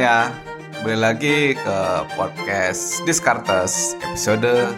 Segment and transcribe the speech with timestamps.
[0.00, 0.32] semuanya,
[0.80, 1.78] kembali lagi ke
[2.16, 4.72] podcast Discartes episode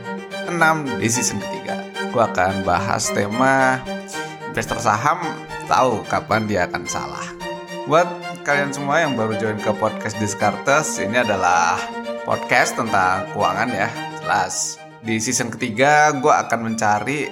[0.51, 1.79] 6 di season ketiga.
[2.11, 3.79] Gue akan bahas tema
[4.51, 5.23] investor saham
[5.71, 7.23] tahu kapan dia akan salah.
[7.87, 8.11] Buat
[8.43, 11.79] kalian semua yang baru join ke podcast Discartes, ini adalah
[12.27, 14.83] podcast tentang keuangan ya, jelas.
[15.07, 17.31] Di season ketiga, gue akan mencari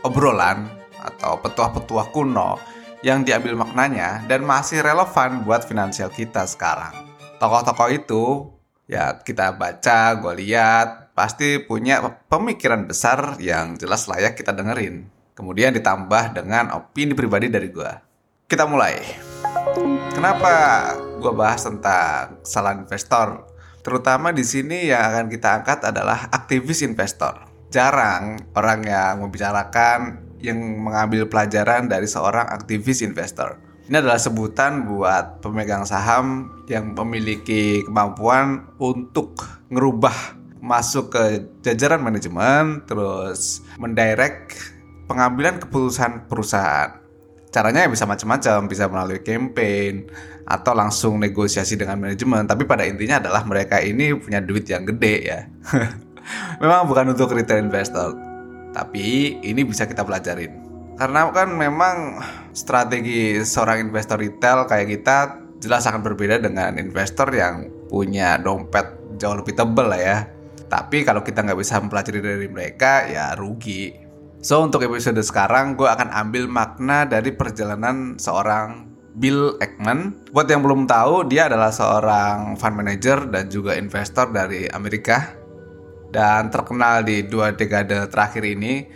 [0.00, 0.64] obrolan
[0.96, 2.56] atau petuah-petuah kuno
[3.04, 7.07] yang diambil maknanya dan masih relevan buat finansial kita sekarang.
[7.38, 8.22] Tokoh-tokoh itu
[8.90, 15.06] ya kita baca, gue lihat, pasti punya pemikiran besar yang jelas layak kita dengerin.
[15.38, 17.90] Kemudian ditambah dengan opini pribadi dari gue.
[18.50, 18.98] Kita mulai.
[20.10, 20.50] Kenapa
[20.98, 23.46] gue bahas tentang kesalahan investor?
[23.86, 27.46] Terutama di sini yang akan kita angkat adalah aktivis investor.
[27.70, 33.67] Jarang orang yang membicarakan yang mengambil pelajaran dari seorang aktivis investor.
[33.88, 39.40] Ini adalah sebutan buat pemegang saham yang memiliki kemampuan untuk
[39.72, 40.12] ngerubah
[40.60, 44.52] masuk ke jajaran manajemen, terus mendirect
[45.08, 47.00] pengambilan keputusan perusahaan.
[47.48, 50.04] Caranya ya bisa macam-macam, bisa melalui campaign
[50.44, 52.44] atau langsung negosiasi dengan manajemen.
[52.44, 55.48] Tapi pada intinya adalah mereka ini punya duit yang gede ya.
[56.60, 58.12] Memang bukan untuk retail investor,
[58.76, 60.67] tapi ini bisa kita pelajarin.
[60.98, 62.18] Karena kan memang
[62.50, 65.18] strategi seorang investor retail kayak kita
[65.62, 70.18] jelas akan berbeda dengan investor yang punya dompet jauh lebih tebal lah ya.
[70.66, 73.94] Tapi kalau kita nggak bisa mempelajari dari mereka ya rugi.
[74.42, 80.30] So untuk episode sekarang gue akan ambil makna dari perjalanan seorang Bill Ackman.
[80.30, 85.34] Buat yang belum tahu, dia adalah seorang fund manager dan juga investor dari Amerika
[86.14, 88.86] dan terkenal di dua dekade terakhir ini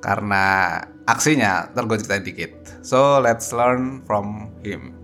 [0.00, 2.50] karena aksinya ntar gue ceritain dikit.
[2.82, 4.94] So let's learn from him.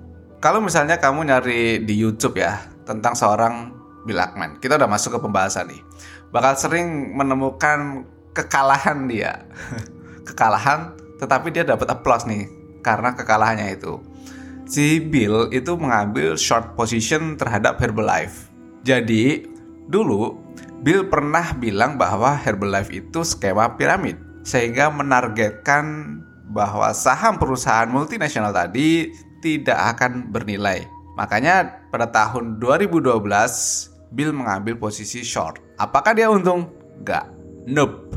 [0.42, 3.70] Kalau misalnya kamu nyari di YouTube ya tentang seorang
[4.02, 5.80] Bill Ackman kita udah masuk ke pembahasan nih.
[6.34, 8.04] Bakal sering menemukan
[8.34, 9.46] kekalahan dia.
[10.28, 12.50] Kekalahan tetapi dia dapat applause nih
[12.82, 14.02] karena kekalahannya itu.
[14.66, 18.52] Si Bill itu mengambil short position terhadap Herbalife
[18.82, 19.46] jadi
[19.86, 20.42] dulu
[20.82, 26.18] Bill pernah bilang bahwa Herbalife itu skema piramid, sehingga menargetkan
[26.52, 29.10] bahwa saham perusahaan multinasional tadi
[29.40, 30.86] tidak akan bernilai.
[31.16, 33.12] Makanya pada tahun 2012,
[34.12, 35.60] Bill mengambil posisi short.
[35.80, 36.68] Apakah dia untung?
[37.02, 37.26] Gak.
[37.66, 38.12] Nope.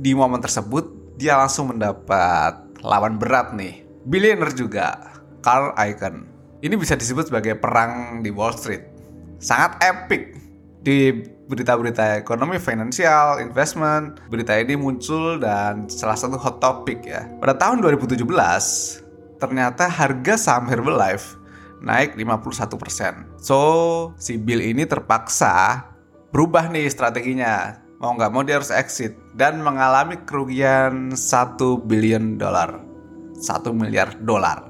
[0.00, 3.84] Di momen tersebut, dia langsung mendapat lawan berat nih.
[4.04, 6.28] Billionaire juga, Carl Icahn.
[6.60, 8.84] Ini bisa disebut sebagai perang di Wall Street.
[9.40, 10.36] Sangat epic.
[10.80, 11.12] Di
[11.46, 14.18] berita-berita ekonomi, finansial, investment.
[14.26, 17.26] Berita ini muncul dan salah satu hot topic ya.
[17.38, 18.18] Pada tahun 2017,
[19.38, 21.38] ternyata harga saham Herbalife
[21.80, 23.38] naik 51%.
[23.38, 23.58] So,
[24.18, 25.86] si Bill ini terpaksa
[26.34, 27.80] berubah nih strateginya.
[27.96, 32.82] Mau nggak mau dia harus exit dan mengalami kerugian 1 billion dolar.
[33.40, 34.68] 1 miliar dolar.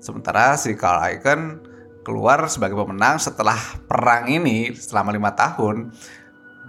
[0.00, 1.60] Sementara si Carl Icahn
[2.00, 3.56] keluar sebagai pemenang setelah
[3.86, 5.92] perang ini selama lima tahun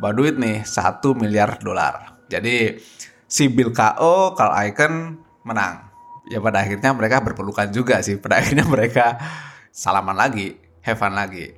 [0.02, 2.24] bawa duit nih satu miliar dolar.
[2.32, 2.80] Jadi
[3.28, 5.92] si Bill KO, Carl Icahn menang.
[6.32, 8.18] Ya pada akhirnya mereka berpelukan juga sih.
[8.20, 9.20] Pada akhirnya mereka
[9.72, 11.54] salaman lagi, have fun lagi.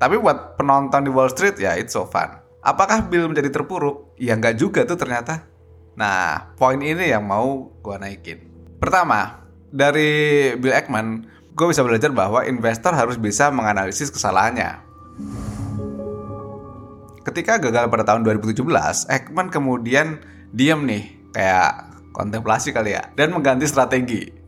[0.00, 2.40] Tapi buat penonton di Wall Street ya it's so fun.
[2.60, 4.16] Apakah Bill menjadi terpuruk?
[4.20, 5.48] Ya nggak juga tuh ternyata.
[5.96, 8.40] Nah, poin ini yang mau gue naikin.
[8.80, 11.24] Pertama, dari Bill Ackman,
[11.54, 14.80] gue bisa belajar bahwa investor harus bisa menganalisis kesalahannya.
[17.20, 18.64] Ketika gagal pada tahun 2017,
[19.12, 24.40] Ekman kemudian diam nih, kayak kontemplasi kali ya, dan mengganti strategi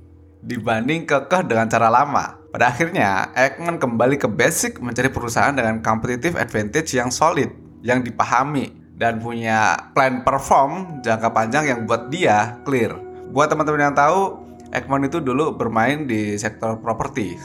[0.42, 2.42] dibanding kekeh dengan cara lama.
[2.50, 7.48] Pada akhirnya, Ekman kembali ke basic mencari perusahaan dengan competitive advantage yang solid,
[7.86, 12.93] yang dipahami, dan punya plan perform jangka panjang yang buat dia clear.
[13.32, 14.41] Buat teman-teman yang tahu,
[14.72, 17.36] Ekman itu dulu bermain di sektor properti.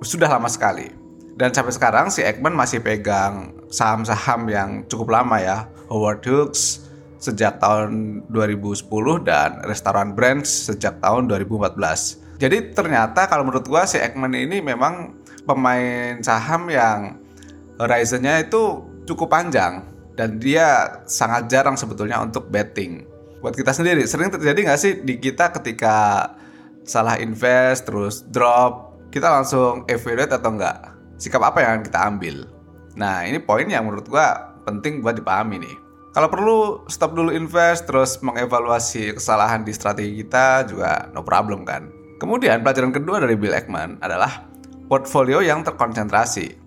[0.00, 0.88] Sudah lama sekali.
[1.36, 5.68] Dan sampai sekarang si Ekman masih pegang saham-saham yang cukup lama ya.
[5.92, 6.88] Howard Hughes
[7.20, 8.88] sejak tahun 2010
[9.28, 12.40] dan Restoran Brands sejak tahun 2014.
[12.40, 17.20] Jadi ternyata kalau menurut gua si Ekman ini memang pemain saham yang
[17.80, 19.84] horizonnya itu cukup panjang
[20.16, 23.04] dan dia sangat jarang sebetulnya untuk betting.
[23.40, 26.28] Buat kita sendiri, sering terjadi nggak sih di kita ketika
[26.86, 30.96] salah invest terus drop, kita langsung evaluate atau enggak?
[31.16, 32.44] sikap apa yang kita ambil.
[32.96, 35.76] Nah, ini poin yang menurut gua penting buat dipahami nih.
[36.16, 41.92] Kalau perlu stop dulu invest terus mengevaluasi kesalahan di strategi kita juga no problem kan.
[42.16, 44.48] Kemudian pelajaran kedua dari Bill Ackman adalah
[44.88, 46.64] portfolio yang terkonsentrasi.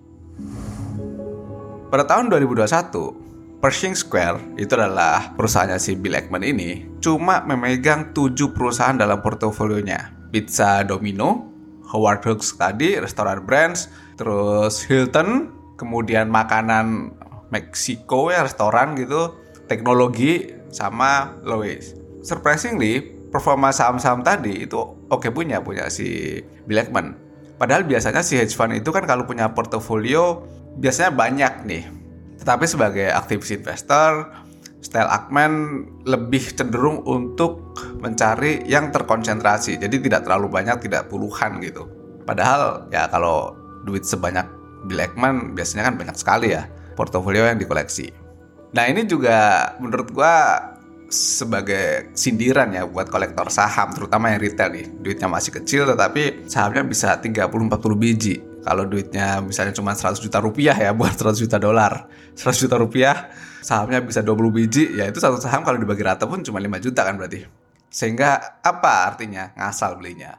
[1.90, 3.29] Pada tahun 2021,
[3.60, 10.16] Pershing Square itu adalah perusahaannya si Bill Ackman ini cuma memegang tujuh perusahaan dalam portofolionya.
[10.32, 11.52] Pizza Domino,
[11.92, 17.12] Howard Hughes tadi, restoran Brands, terus Hilton, kemudian makanan
[17.52, 19.36] Meksiko ya restoran gitu,
[19.68, 21.92] teknologi sama Lois.
[22.24, 27.12] Surprisingly, performa saham-saham tadi itu oke okay punya punya si Bill Ackman.
[27.60, 30.48] Padahal biasanya si hedge fund itu kan kalau punya portofolio
[30.80, 31.99] biasanya banyak nih.
[32.40, 34.32] Tetapi sebagai aktivis investor,
[34.80, 39.76] style Ackman lebih cenderung untuk mencari yang terkonsentrasi.
[39.76, 41.86] Jadi tidak terlalu banyak, tidak puluhan gitu.
[42.24, 43.52] Padahal ya kalau
[43.84, 44.48] duit sebanyak
[44.88, 46.64] Bill Ackman biasanya kan banyak sekali ya
[46.96, 48.08] portofolio yang dikoleksi.
[48.72, 50.62] Nah ini juga menurut gua
[51.10, 54.86] sebagai sindiran ya buat kolektor saham terutama yang retail nih.
[55.02, 57.66] Duitnya masih kecil tetapi sahamnya bisa 30-40
[57.98, 58.34] biji.
[58.62, 62.06] Kalau duitnya misalnya cuma 100 juta rupiah ya buat 100 juta dolar
[62.38, 63.16] 100 juta rupiah
[63.60, 67.02] sahamnya bisa 20 biji ya itu satu saham kalau dibagi rata pun cuma 5 juta
[67.02, 67.44] kan berarti.
[67.90, 70.38] Sehingga apa artinya ngasal belinya?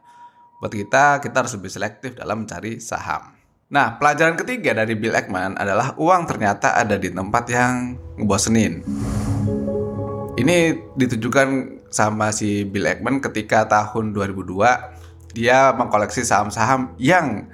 [0.63, 3.35] Buat kita kita harus lebih selektif dalam mencari saham.
[3.71, 8.83] Nah, pelajaran ketiga dari Bill Ackman adalah uang ternyata ada di tempat yang ngebosenin.
[10.39, 17.51] Ini ditujukan sama si Bill Ackman ketika tahun 2002 dia mengkoleksi saham-saham yang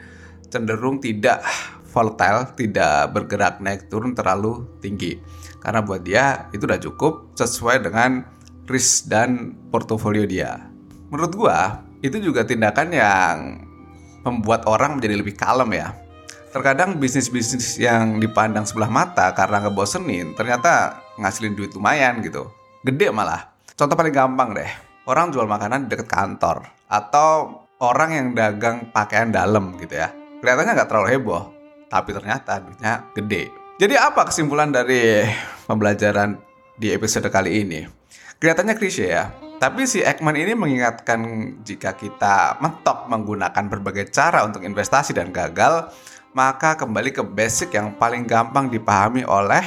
[0.54, 1.42] cenderung tidak
[1.90, 5.18] volatile, tidak bergerak naik turun terlalu tinggi.
[5.58, 8.22] Karena buat dia itu udah cukup sesuai dengan
[8.70, 10.70] risk dan portofolio dia.
[11.10, 13.36] Menurut gua, itu juga tindakan yang
[14.22, 15.98] membuat orang menjadi lebih kalem ya.
[16.54, 22.54] Terkadang bisnis-bisnis yang dipandang sebelah mata karena ngebosenin ternyata ngasilin duit lumayan gitu
[22.88, 23.52] gede malah.
[23.76, 24.72] Contoh paling gampang deh,
[25.12, 30.10] orang jual makanan di dekat kantor atau orang yang dagang pakaian dalam gitu ya.
[30.40, 31.44] Kelihatannya nggak terlalu heboh,
[31.92, 33.52] tapi ternyata duitnya gede.
[33.78, 35.22] Jadi apa kesimpulan dari
[35.70, 36.40] pembelajaran
[36.80, 37.86] di episode kali ini?
[38.42, 39.30] Kelihatannya klise ya,
[39.62, 41.20] tapi si Ekman ini mengingatkan
[41.62, 45.94] jika kita mentok menggunakan berbagai cara untuk investasi dan gagal,
[46.34, 49.62] maka kembali ke basic yang paling gampang dipahami oleh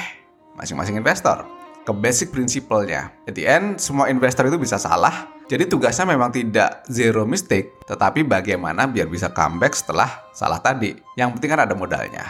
[0.59, 1.60] masing-masing investor
[1.91, 3.11] ke basic principle-nya.
[3.27, 5.27] At the end, semua investor itu bisa salah.
[5.51, 10.95] Jadi tugasnya memang tidak zero mistake, tetapi bagaimana biar bisa comeback setelah salah tadi.
[11.19, 12.23] Yang penting kan ada modalnya.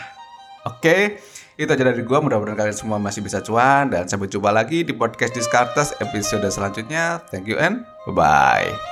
[0.64, 1.20] Oke,
[1.60, 2.18] itu aja dari gue.
[2.24, 3.92] Mudah-mudahan kalian semua masih bisa cuan.
[3.92, 7.20] Dan sampai jumpa lagi di podcast Discartes episode selanjutnya.
[7.28, 8.89] Thank you and bye-bye.